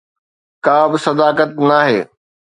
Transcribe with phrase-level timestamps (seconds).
[0.65, 1.99] ڪابه صداقت ناهي